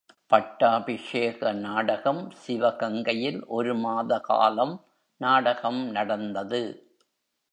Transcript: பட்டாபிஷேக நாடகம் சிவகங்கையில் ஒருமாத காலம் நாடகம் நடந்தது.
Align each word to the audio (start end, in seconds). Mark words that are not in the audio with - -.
பட்டாபிஷேக 0.27 1.51
நாடகம் 1.51 2.31
சிவகங்கையில் 2.47 3.39
ஒருமாத 3.47 4.19
காலம் 4.19 4.73
நாடகம் 5.21 5.91
நடந்தது. 5.91 6.61